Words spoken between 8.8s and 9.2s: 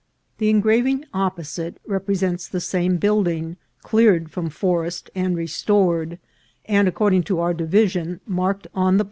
the